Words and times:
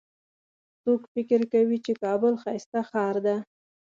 څوک 0.83 1.01
فکر 1.13 1.41
کوي 1.53 1.77
چې 1.85 1.91
کابل 2.03 2.33
ښایسته 2.43 2.79
ښار 2.89 3.15
ده 3.25 3.35